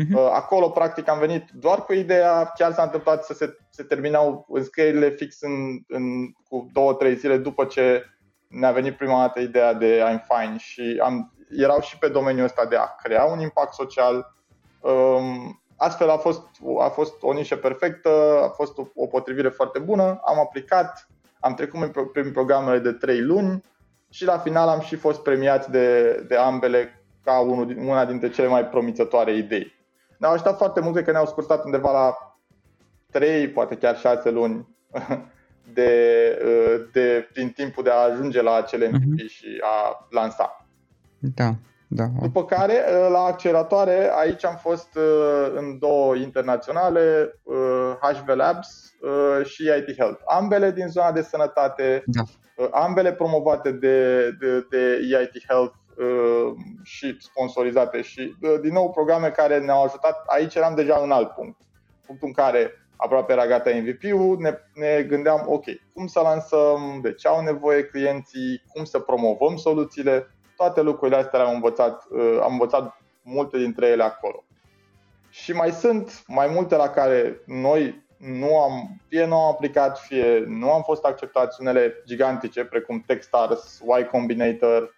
[0.00, 0.14] Uh-huh.
[0.14, 4.46] Uh, acolo, practic, am venit doar cu ideea, chiar s-a întâmplat să se, se terminau
[4.48, 5.52] înscrierile fix în,
[5.88, 8.04] în, cu două, trei zile după ce
[8.48, 12.64] ne-a venit prima dată ideea de I'm Fine și am, erau și pe domeniul ăsta
[12.64, 14.34] de a crea un impact social.
[14.80, 16.42] Um, astfel a fost,
[16.80, 21.08] a fost o nișă perfectă, a fost o, o potrivire foarte bună, am aplicat,
[21.40, 23.64] am trecut prin programele de 3 luni
[24.10, 28.48] și la final am și fost premiați de, de ambele ca unul, una dintre cele
[28.48, 29.72] mai promițătoare idei.
[30.16, 32.36] Ne-au ajutat foarte mult, că ne-au scurtat undeva la
[33.10, 34.68] 3, poate chiar 6 luni
[35.74, 35.92] de,
[36.92, 39.28] de, din timpul de a ajunge la acele MVP uh-huh.
[39.28, 40.66] și a lansa.
[41.18, 41.54] Da.
[41.92, 42.04] Da.
[42.22, 44.98] După care, la acceleratoare, aici am fost
[45.54, 47.34] în două internaționale,
[48.00, 48.94] HV Labs
[49.44, 50.20] și IT Health.
[50.26, 52.22] Ambele din zona de sănătate, da.
[52.70, 55.74] ambele promovate de, de, de EIT Health
[56.82, 60.24] și sponsorizate și, din nou, programe care ne-au ajutat.
[60.26, 61.56] Aici eram deja în alt punct.
[62.06, 67.12] Punctul în care aproape era gata MVP-ul, ne, ne gândeam, ok, cum să lansăm, de
[67.12, 70.26] ce au nevoie clienții, cum să promovăm soluțiile
[70.60, 74.44] toate lucrurile astea le-am învățat, uh, am învățat multe dintre ele acolo.
[75.28, 80.44] Și mai sunt mai multe la care noi nu am, fie nu am aplicat, fie
[80.46, 84.94] nu am fost acceptați unele gigantice, precum Techstars, Y Combinator.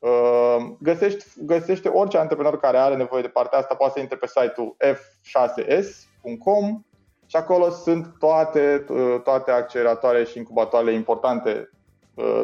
[0.00, 4.26] Uh, găsești, găsește orice antreprenor care are nevoie de partea asta, poate să intre pe
[4.26, 6.82] site-ul f6s.com
[7.26, 11.70] și acolo sunt toate, uh, toate acceleratoare și incubatoarele importante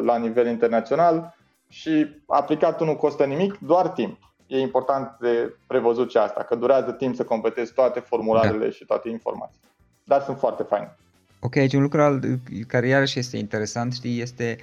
[0.01, 1.37] la nivel internațional
[1.69, 4.33] și aplicatul nu costă nimic, doar timp.
[4.47, 8.71] E important de prevăzut și asta, că durează timp să completezi toate formularele da.
[8.71, 9.67] și toate informațiile.
[10.03, 10.95] Dar sunt foarte faine.
[11.39, 12.19] Ok, aici un lucru al,
[12.67, 14.57] care iarăși este interesant, știi, este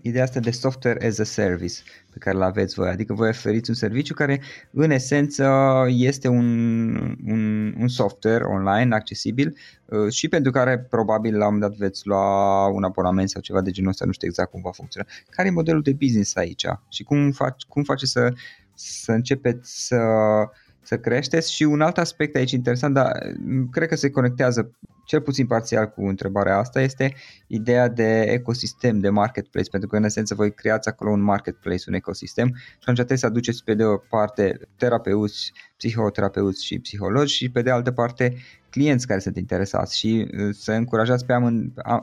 [0.00, 1.74] ideea asta de software as a service
[2.12, 5.46] pe care îl aveți voi, adică voi oferiți un serviciu care în esență
[5.88, 11.70] este un, un, un software online accesibil uh, și pentru care probabil la un moment
[11.70, 14.70] dat veți lua un abonament sau ceva de genul ăsta, nu știu exact cum va
[14.70, 15.06] funcționa.
[15.30, 18.32] Care e modelul de business aici și cum, faci, cum face să,
[18.74, 19.96] să începeți să
[20.88, 21.52] să creșteți.
[21.52, 23.12] Și un alt aspect aici interesant, dar
[23.70, 24.70] cred că se conectează
[25.04, 27.14] cel puțin parțial cu întrebarea asta, este
[27.46, 31.94] ideea de ecosistem, de marketplace, pentru că în esență voi creați acolo un marketplace, un
[31.94, 37.50] ecosistem și atunci trebuie să aduceți pe de o parte terapeuți, psihoterapeuți și psihologi și
[37.50, 38.36] pe de altă parte
[38.70, 41.34] clienți care sunt interesați și uh, să încurajați pe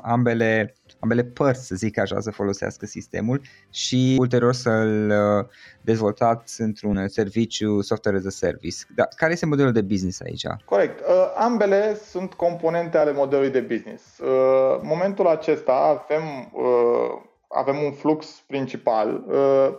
[0.02, 5.46] ambele, ambele părți, să zic așa, să folosească sistemul și ulterior să-l uh,
[5.82, 8.78] dezvoltați într-un serviciu software as a service.
[8.96, 10.46] Dar care este modelul de business aici?
[10.66, 11.00] Corect.
[11.00, 11.06] Uh,
[11.36, 14.04] ambele sunt componente ale modelului de business.
[14.80, 16.24] În momentul acesta avem
[17.48, 19.24] avem un flux principal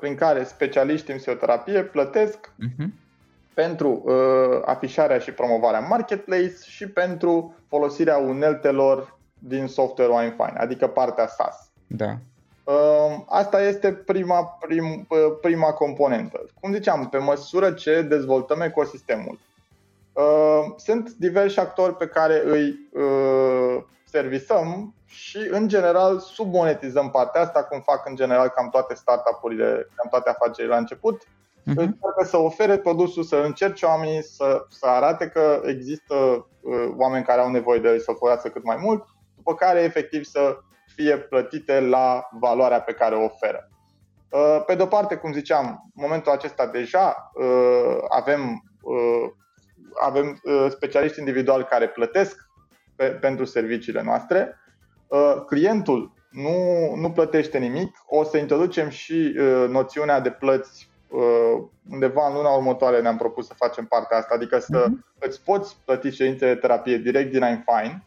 [0.01, 3.05] prin care specialiștii în psihoterapie plătesc uh-huh
[3.57, 4.15] pentru uh,
[4.65, 11.71] afișarea și promovarea marketplace și pentru folosirea uneltelor din software Wine Fine, adică partea SaaS.
[11.87, 12.17] Da.
[12.65, 16.41] Uh, asta este prima, prim, uh, prima componentă.
[16.61, 19.39] Cum ziceam, pe măsură ce dezvoltăm ecosistemul,
[20.13, 27.63] uh, sunt diversi actori pe care îi uh, servisăm și, în general, submonetizăm partea asta,
[27.63, 31.77] cum fac, în general, cam toate startup-urile, cam toate afacerile la început uh-huh.
[31.77, 37.41] încearcă să ofere produsul, să încerce oamenii să, să arate că există uh, oameni care
[37.41, 39.05] au nevoie de el să folosească cât mai mult,
[39.47, 40.59] după care efectiv să
[40.95, 43.71] fie plătite la valoarea pe care o oferă.
[44.31, 49.31] Uh, pe de-o parte, cum ziceam, în momentul acesta deja uh, avem, uh,
[50.01, 52.37] avem uh, specialiști individuali care plătesc
[52.97, 54.61] pe, pentru serviciile noastre.
[55.07, 57.97] Uh, clientul nu, nu plătește nimic.
[58.07, 59.35] O să introducem și
[59.69, 64.59] noțiunea de plăți Uh, undeva în luna următoare ne-am propus să facem partea asta, adică
[64.59, 65.19] să uh-huh.
[65.19, 68.05] îți poți plăti ședințe de terapie direct din I'm Fine.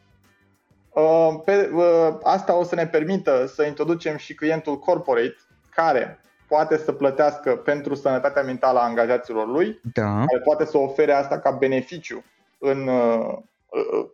[0.94, 5.36] Uh, pe, uh, asta o să ne permită să introducem și clientul corporate
[5.70, 10.04] care poate să plătească pentru sănătatea mentală a angajaților lui, da.
[10.04, 12.24] care poate să ofere asta ca beneficiu
[12.58, 12.90] în,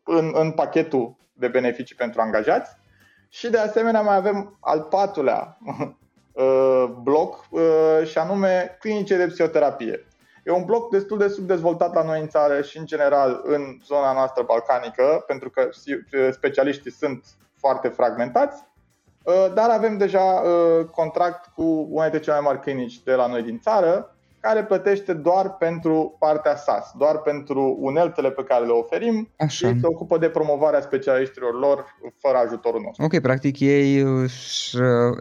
[0.04, 2.72] în, în pachetul de beneficii pentru angajați
[3.30, 5.58] și de asemenea mai avem al patrulea
[7.04, 7.48] bloc
[8.06, 10.06] și anume clinice de psihoterapie.
[10.46, 14.14] E un bloc destul de subdezvoltat la noi în țară și în general în zona
[14.14, 15.70] noastră balcanică, pentru că
[16.32, 17.26] specialiștii sunt
[17.58, 18.64] foarte fragmentați,
[19.24, 23.28] uh, dar avem deja uh, contract cu una dintre cele mai mari clinici de la
[23.28, 24.14] noi din țară,
[24.48, 29.48] care plătește doar pentru partea SAS, doar pentru uneltele pe care le oferim Așa.
[29.48, 31.86] și se ocupă de promovarea specialiștilor lor
[32.20, 33.04] fără ajutorul nostru.
[33.04, 33.96] Ok, practic ei,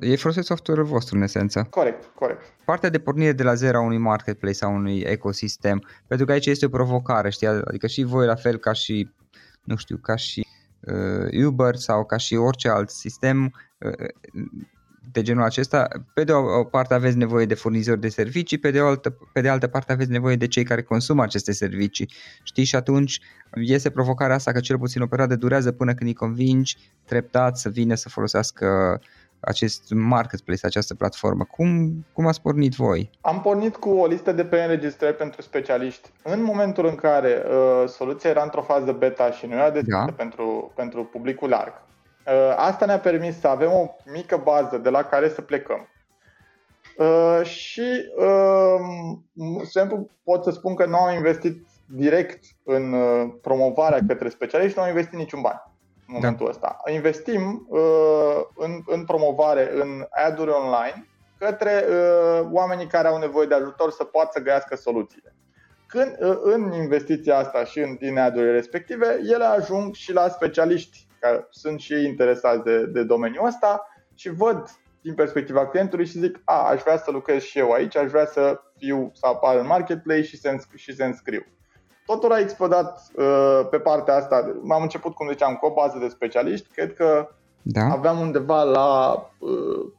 [0.01, 1.67] ei folosesc software-ul vostru în esență.
[1.71, 2.43] Corect, corect.
[2.65, 6.47] Partea de pornire de la zero a unui marketplace, a unui ecosistem, pentru că aici
[6.47, 9.11] este o provocare, știi, adică și voi la fel ca și,
[9.63, 10.47] nu știu, ca și
[10.81, 14.09] uh, Uber sau ca și orice alt sistem, uh,
[15.13, 18.81] de genul acesta, pe de o parte aveți nevoie de furnizori de servicii, pe de,
[18.81, 22.11] o altă, pe de altă parte aveți nevoie de cei care consumă aceste servicii.
[22.43, 23.21] Știi, și atunci
[23.55, 27.69] iese provocarea asta că cel puțin o perioadă durează până când îi convingi treptat să
[27.69, 29.01] vină să folosească
[29.41, 31.45] acest marketplace, această platformă.
[31.45, 33.11] Cum, cum ați pornit voi?
[33.21, 36.11] Am pornit cu o listă de preînregistrări pentru specialiști.
[36.23, 40.13] În momentul în care uh, soluția era într-o fază beta și nu era deschisă da.
[40.13, 41.94] pentru, pentru publicul larg, Uh,
[42.57, 45.89] asta ne-a permis să avem o mică bază de la care să plecăm.
[46.97, 48.05] Uh, și,
[49.61, 54.77] exemplu, um, pot să spun că nu am investit direct în uh, promovarea către specialiști,
[54.77, 55.63] nu am investit niciun bani
[56.07, 56.15] în da.
[56.15, 56.51] momentul da.
[56.51, 56.77] ăsta.
[56.93, 57.69] Investim
[58.57, 61.09] în, în promovare, în ad-uri online,
[61.39, 61.85] către
[62.51, 65.35] oamenii care au nevoie de ajutor să poată să găiască soluțiile.
[65.87, 71.47] Când în investiția asta și în din ad respective, ele ajung și la specialiști care
[71.51, 76.41] sunt și ei interesați de, de domeniul ăsta și văd din perspectiva clientului și zic,
[76.45, 79.67] a, aș vrea să lucrez și eu aici, aș vrea să fiu, să apar în
[79.67, 81.45] marketplace și să, și să înscriu.
[82.07, 84.61] Totul a explodat uh, pe partea asta.
[84.63, 86.69] M-am început, cum ziceam, cu o bază de specialiști.
[86.69, 87.29] Cred că
[87.63, 87.85] da.
[87.85, 89.93] aveam undeva la uh,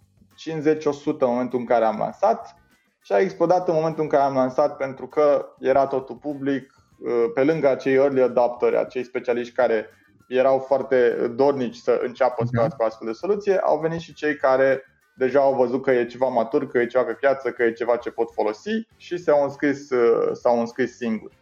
[0.73, 2.55] 50-100 în momentul în care am lansat
[3.01, 7.31] și a explodat în momentul în care am lansat pentru că era totul public, uh,
[7.33, 9.89] pe lângă acei early adopteri, acei specialiști care
[10.27, 12.77] erau foarte dornici să înceapă să uh-huh.
[12.77, 14.83] cu astfel de soluție, au venit și cei care
[15.17, 17.95] deja au văzut că e ceva matur, că e ceva pe piață, că e ceva
[17.95, 21.37] ce pot folosi și s-au înscris, uh, s-au înscris singuri.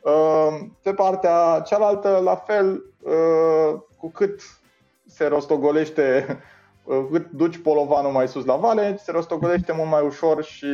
[0.00, 4.40] Uh, pe partea cealaltă, la fel, uh, cu cât
[5.06, 6.26] se rostogolește,
[7.12, 10.66] cât duci polovanul mai sus la vale, se rostogolește mult mai ușor și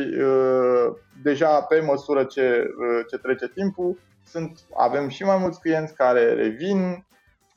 [1.23, 2.67] deja pe măsură ce,
[3.09, 7.05] ce trece timpul, sunt, avem și mai mulți clienți care revin,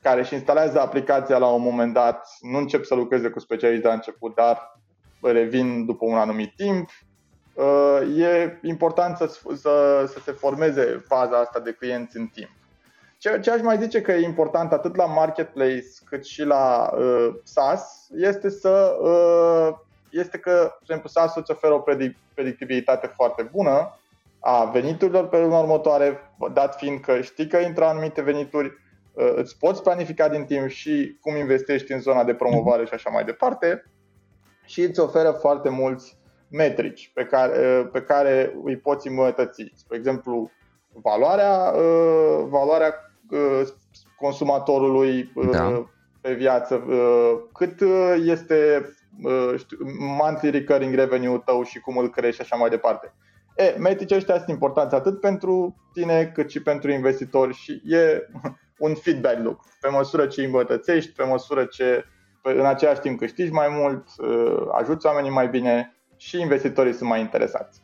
[0.01, 3.87] care își instalează aplicația la un moment dat, nu încep să lucreze cu specialiști de
[3.87, 4.79] la început, dar
[5.21, 6.89] revin după un anumit timp.
[7.53, 12.49] Uh, e important să, să, să se formeze faza asta de clienți în timp.
[13.17, 17.29] Ce, ce aș mai zice că e important atât la marketplace cât și la uh,
[17.43, 19.77] SaaS este să uh,
[20.09, 21.83] este că, de exemplu, SaaS îți oferă o
[22.33, 23.99] predictibilitate foarte bună
[24.39, 28.88] a veniturilor pe luna următoare, dat fiind că știi că intră anumite venituri, Uh,
[29.35, 33.23] îți poți planifica din timp și cum investești în zona de promovare și așa mai
[33.23, 33.83] departe
[34.65, 36.17] și îți oferă foarte mulți
[36.49, 39.71] metrici pe care, uh, pe care îi poți îmbunătăți.
[39.75, 40.51] Spre exemplu,
[40.93, 42.93] valoarea, uh, valoarea
[44.17, 45.89] consumatorului da.
[46.21, 46.83] pe viață,
[47.53, 47.81] cât
[48.25, 48.89] este
[49.57, 53.13] știu, monthly recurring revenue tău și cum îl crești și așa mai departe.
[53.55, 58.27] E, metricii ăștia sunt importanți atât pentru tine cât și pentru investitori și e
[58.79, 59.59] un feedback loop.
[59.81, 62.05] Pe măsură ce îmbătățești, pe măsură ce
[62.41, 67.19] în același timp câștigi mai mult, uh, ajuți oamenii mai bine și investitorii sunt mai
[67.19, 67.81] interesați.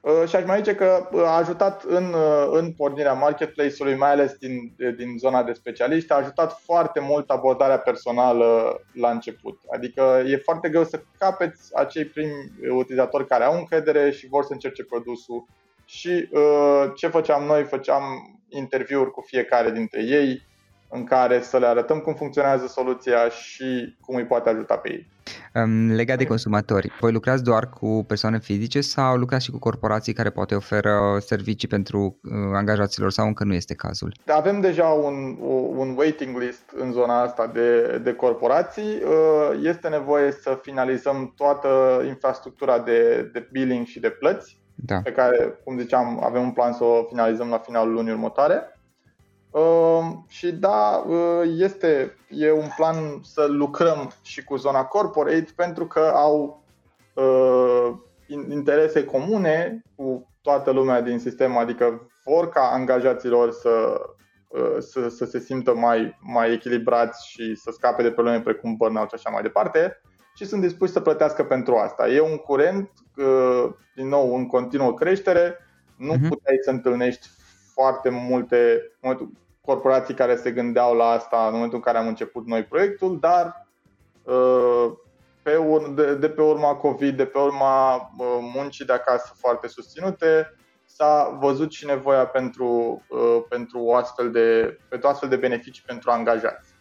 [0.00, 2.14] Uh, și aș mai zice că uh, a ajutat în,
[2.50, 7.78] în pornirea marketplace-ului, mai ales din, din zona de specialiști, a ajutat foarte mult abordarea
[7.78, 9.60] personală la început.
[9.74, 12.32] Adică e foarte greu să capeți acei primi
[12.70, 15.46] utilizatori care au încredere și vor să încerce produsul.
[15.92, 16.28] Și
[16.94, 17.64] ce făceam noi?
[17.64, 18.02] Făceam
[18.48, 20.42] interviuri cu fiecare dintre ei
[20.88, 25.10] în care să le arătăm cum funcționează soluția și cum îi poate ajuta pe ei.
[25.94, 30.30] Legat de consumatori, voi lucrați doar cu persoane fizice sau lucrați și cu corporații care
[30.30, 34.14] poate oferă servicii pentru uh, angajaților sau încă nu este cazul?
[34.26, 35.36] Avem deja un,
[35.76, 39.02] un waiting list în zona asta de, de corporații.
[39.04, 45.00] Uh, este nevoie să finalizăm toată infrastructura de, de billing și de plăți da.
[45.02, 48.76] pe care, cum ziceam, avem un plan să o finalizăm la finalul lunii următoare.
[49.50, 55.86] Uh, și da, uh, este e un plan să lucrăm și cu zona corporate pentru
[55.86, 56.64] că au
[57.14, 57.92] uh,
[58.48, 64.00] interese comune cu toată lumea din sistem, adică vor ca angajaților să,
[64.48, 69.08] uh, să, să se simtă mai, mai echilibrați și să scape de probleme precum burnout
[69.08, 70.00] și așa mai departe
[70.34, 72.08] și sunt dispuși să plătească pentru asta.
[72.08, 75.58] E un curent, uh, din nou, în continuă creștere,
[75.96, 76.28] nu uh-huh.
[76.28, 77.28] puteai să întâlnești
[77.74, 78.90] foarte multe
[79.60, 83.66] corporații care se gândeau la asta în momentul în care am început noi proiectul, dar
[85.42, 88.10] pe ur- de, de pe urma COVID, de pe urma
[88.54, 93.02] muncii de acasă foarte susținute, s-a văzut și nevoia pentru,
[93.48, 96.74] pentru, o astfel de, pentru astfel de beneficii pentru angajați.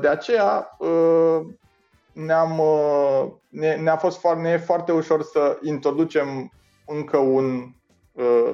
[0.00, 0.76] De aceea
[2.24, 2.62] ne-am,
[3.48, 6.52] ne, ne-a fost foarte, ne e foarte ușor să introducem
[6.86, 7.74] încă un,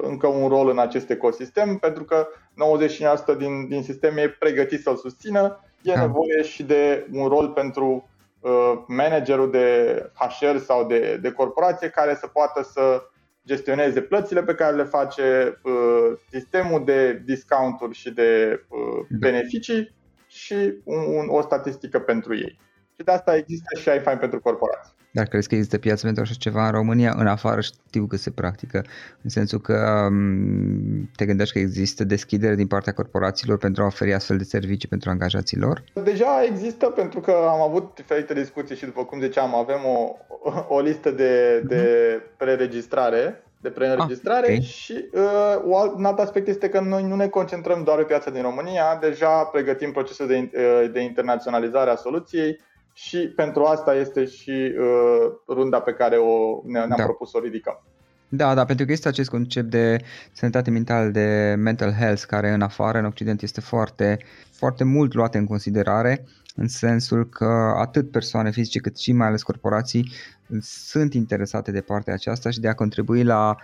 [0.02, 2.26] încă un rol în acest ecosistem, pentru că
[3.34, 6.00] 99% din, din sistem e pregătit să-l susțină, e da.
[6.00, 8.06] nevoie și de un rol pentru
[8.42, 13.02] Uh, managerul de HR sau de, de corporație care să poată să
[13.46, 19.16] gestioneze plățile pe care le face, uh, sistemul de discounturi și de uh, da.
[19.18, 19.94] beneficii
[20.26, 22.58] și un, o statistică pentru ei.
[22.98, 24.92] Și de asta există și iFine pentru corporații.
[25.14, 27.14] Dar crezi că există piață pentru așa ceva în România?
[27.16, 28.84] În afară știu că se practică,
[29.22, 34.14] în sensul că um, te gândești că există deschidere din partea corporațiilor pentru a oferi
[34.14, 35.84] astfel de servicii pentru angajaților?
[36.04, 40.16] Deja există pentru că am avut diferite discuții și după cum ziceam avem o,
[40.68, 42.36] o listă de, de mhm.
[42.36, 44.62] preregistrare de preînregistrare ah, okay.
[44.62, 48.42] și uh, un alt aspect este că noi nu ne concentrăm doar pe piața din
[48.42, 52.60] România, deja pregătim procesul de, uh, de internaționalizare a soluției,
[52.92, 57.04] și pentru asta este și uh, runda pe care o, ne, ne-am da.
[57.04, 57.82] propus să o ridicăm.
[58.28, 60.00] Da, da, pentru că este acest concept de
[60.32, 64.18] sănătate mentală, de mental health, care în afară, în Occident, este foarte,
[64.52, 66.24] foarte mult luat în considerare,
[66.56, 70.12] în sensul că atât persoane fizice cât și mai ales corporații
[70.60, 73.56] sunt interesate de partea aceasta și de a contribui la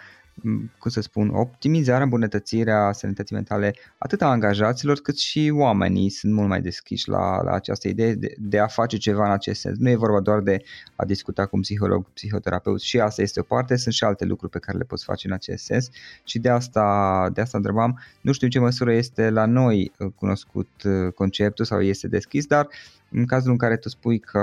[0.79, 6.49] cum să spun, optimizarea, îmbunătățirea sănătății mentale atât a angajaților cât și oamenii sunt mult
[6.49, 9.79] mai deschiși la, la această idee de, de a face ceva în acest sens.
[9.79, 10.63] Nu e vorba doar de
[10.97, 14.53] a discuta cu un psiholog, psihoterapeut și asta este o parte, sunt și alte lucruri
[14.53, 15.89] pe care le poți face în acest sens
[16.25, 20.83] și de asta, de asta întrebam, nu știu în ce măsură este la noi cunoscut
[20.85, 22.69] uh, conceptul sau este deschis, dar
[23.11, 24.39] în cazul în care tu spui că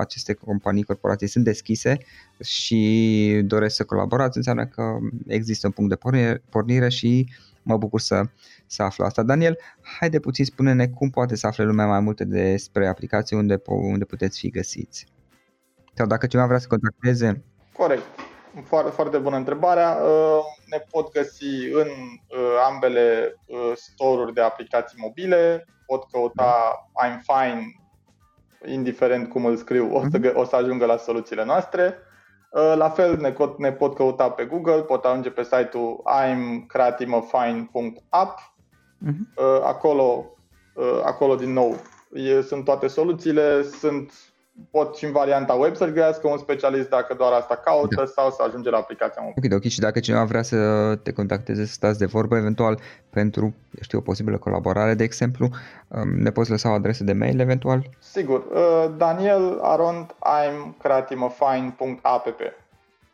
[0.00, 1.98] aceste companii, corporații sunt deschise
[2.40, 7.28] și doresc să colaborați, înseamnă că există un punct de pornire, pornire și
[7.62, 8.22] mă bucur să,
[8.66, 9.22] să aflu asta.
[9.22, 9.58] Daniel,
[9.98, 14.38] haide puțin spune-ne cum poate să afle lumea mai multe despre aplicații unde, unde puteți
[14.38, 15.06] fi găsiți.
[15.94, 17.44] Sau dacă cineva vrea să contacteze.
[17.72, 18.02] Corect.
[18.64, 19.90] Foarte, foarte bună întrebarea.
[19.90, 25.66] Uh, ne pot găsi în uh, ambele uh, store-uri de aplicații mobile.
[25.86, 27.83] Pot căuta I'm Fine
[28.66, 30.32] indiferent cum îl scriu, o să, mhm.
[30.34, 31.98] o să ajungă la soluțiile noastre.
[32.50, 38.54] Uh, la fel ne, ne pot căuta pe Google, pot ajunge pe site-ul imcreatimafine.app.
[38.98, 39.32] Mhm.
[39.36, 40.26] Uh, acolo,
[40.74, 41.76] uh, acolo din nou
[42.42, 44.33] sunt toate soluțiile, sunt
[44.70, 48.06] pot și în varianta web să-și găsească un specialist dacă doar asta caută da.
[48.06, 49.54] sau să ajunge la aplicația mobilă.
[49.54, 49.70] Ok, ok.
[49.70, 50.56] Și dacă cineva vrea să
[51.02, 52.78] te contacteze, să stați de vorbă, eventual
[53.10, 55.48] pentru, știu, o posibilă colaborare, de exemplu,
[55.88, 57.90] um, ne poți lăsa o adresă de mail, eventual?
[57.98, 58.38] Sigur.
[58.38, 62.28] Uh, Daniel arond I'm creatimafine.app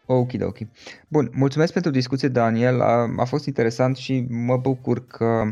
[0.06, 0.56] Ok, ok.
[1.08, 2.80] Bun, mulțumesc pentru discuție, Daniel.
[2.80, 5.42] A, a fost interesant și mă bucur că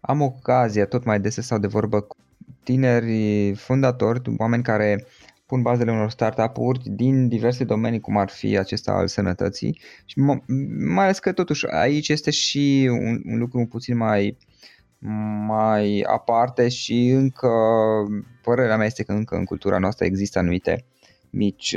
[0.00, 2.16] am ocazia tot mai des să stau de vorbă cu
[2.62, 5.06] tineri fondatori, oameni care
[5.46, 9.80] pun bazele unor startup-uri din diverse domenii, cum ar fi acesta al sănătății.
[10.04, 10.18] Și
[10.94, 14.38] mai ales că totuși aici este și un, un lucru puțin mai
[15.46, 17.48] mai aparte și încă,
[18.42, 20.84] părerea mea este că încă în cultura noastră există anumite
[21.30, 21.76] mici,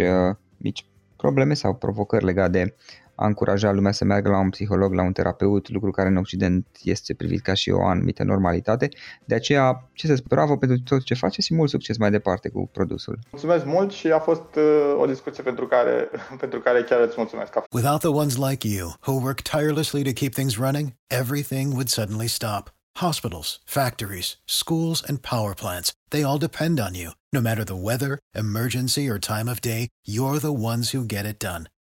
[0.58, 2.76] mici probleme sau provocări legate de
[3.18, 6.68] a încuraja lumea să meargă la un psiholog, la un terapeut, lucru care în Occident
[6.84, 8.90] este privit ca și o anumită normalitate.
[9.26, 12.50] De aceea, ce să spun, bravo pentru tot ce faceți și mult succes mai departe
[12.50, 13.20] cu produsul.
[13.32, 16.10] Mulțumesc mult și a fost uh, o discuție pentru care,
[16.44, 17.54] pentru care chiar îți mulțumesc.
[17.72, 22.28] Without the ones like you, who work tirelessly to keep things running, everything would suddenly
[22.28, 22.76] stop.
[22.98, 27.12] Hospitals, factories, schools, and power plants, they all depend on you.
[27.32, 31.38] No matter the weather, emergency, or time of day, you're the ones who get it
[31.40, 31.68] done.